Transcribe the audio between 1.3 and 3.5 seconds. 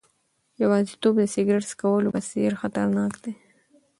سیګریټ څکولو په څېر خطرناک دی.